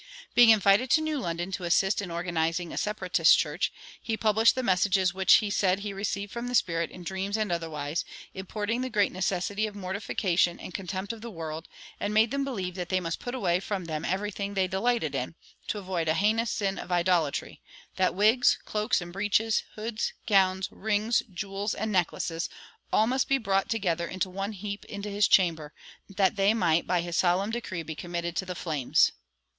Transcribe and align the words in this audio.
Being 0.33 0.49
invited 0.49 0.89
to 0.89 1.01
New 1.01 1.19
London 1.19 1.51
to 1.51 1.63
assist 1.63 2.01
in 2.01 2.09
organizing 2.09 2.71
a 2.73 2.77
Separatist 2.79 3.37
church, 3.37 3.71
he 4.01 4.17
"published 4.17 4.55
the 4.55 4.63
messages 4.63 5.13
which 5.13 5.33
he 5.35 5.51
said 5.51 5.81
he 5.81 5.93
received 5.93 6.31
from 6.31 6.47
the 6.47 6.55
Spirit 6.55 6.89
in 6.89 7.03
dreams 7.03 7.37
and 7.37 7.51
otherwise, 7.51 8.03
importing 8.33 8.81
the 8.81 8.89
great 8.89 9.11
necessity 9.11 9.67
of 9.67 9.75
mortification 9.75 10.59
and 10.59 10.73
contempt 10.73 11.13
of 11.13 11.21
the 11.21 11.29
world; 11.29 11.67
and 11.99 12.15
made 12.15 12.31
them 12.31 12.43
believe 12.43 12.73
that 12.73 12.89
they 12.89 12.99
must 12.99 13.19
put 13.19 13.35
away 13.35 13.59
from 13.59 13.85
them 13.85 14.03
everything 14.03 14.55
that 14.55 14.61
they 14.61 14.67
delighted 14.67 15.13
in, 15.13 15.35
to 15.67 15.77
avoid 15.77 16.07
the 16.07 16.15
heinous 16.15 16.49
sin 16.49 16.79
of 16.79 16.91
idolatry 16.91 17.61
that 17.97 18.15
wigs, 18.15 18.57
cloaks 18.65 19.01
and 19.01 19.13
breeches, 19.13 19.61
hoods, 19.75 20.13
gowns, 20.25 20.67
rings, 20.71 21.21
jewels, 21.31 21.75
and 21.75 21.91
necklaces, 21.91 22.49
must 22.91 23.27
be 23.29 23.35
all 23.37 23.43
brought 23.43 23.69
together 23.69 24.07
into 24.07 24.31
one 24.31 24.53
heap 24.53 24.83
into 24.85 25.11
his 25.11 25.27
chamber, 25.27 25.71
that 26.09 26.37
they 26.37 26.55
might 26.55 26.87
by 26.87 27.01
his 27.01 27.15
solemn 27.15 27.51
decree 27.51 27.83
be 27.83 27.93
committed 27.93 28.35
to 28.35 28.47
the 28.47 28.55
flames." 28.55 29.11